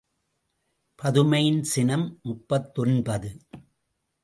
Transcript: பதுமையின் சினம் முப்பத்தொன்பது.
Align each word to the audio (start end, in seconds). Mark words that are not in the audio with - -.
பதுமையின் 0.99 1.61
சினம் 1.63 2.19
முப்பத்தொன்பது. 2.23 3.31